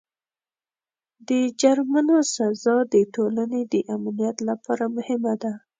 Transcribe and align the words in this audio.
د 1.27 1.29
جرمونو 1.61 2.15
سزا 2.35 2.77
د 2.93 2.95
ټولنې 3.15 3.61
د 3.73 3.75
امنیت 3.95 4.37
لپاره 4.49 4.83
مهمه 4.95 5.33
ده. 5.41 5.53